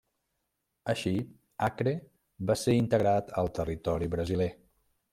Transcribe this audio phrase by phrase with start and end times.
[0.93, 1.11] Així,
[1.69, 1.95] Acre
[2.51, 4.53] va ser integrat al territori brasiler.